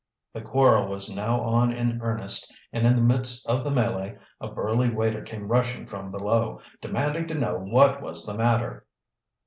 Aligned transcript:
The 0.33 0.41
quarrel 0.41 0.87
was 0.87 1.13
now 1.15 1.39
on 1.41 1.71
in 1.71 2.01
earnest, 2.01 2.51
and 2.73 2.87
in 2.87 2.95
the 2.95 3.03
midst 3.03 3.47
of 3.47 3.63
the 3.63 3.69
melee 3.69 4.17
a 4.39 4.47
burly 4.47 4.89
waiter 4.89 5.21
came 5.21 5.47
rushing 5.47 5.85
from 5.85 6.09
below, 6.09 6.59
demanding 6.81 7.27
to 7.27 7.35
know 7.35 7.59
what 7.59 8.01
was 8.01 8.25
the 8.25 8.33
matter. 8.33 8.87